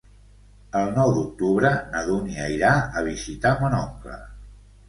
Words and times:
El 0.79 0.89
nou 0.95 1.11
d'octubre 1.17 1.71
na 1.91 2.03
Dúnia 2.09 2.47
irà 2.57 2.75
a 3.03 3.07
visitar 3.11 3.53
mon 3.63 3.81
oncle. 3.85 4.19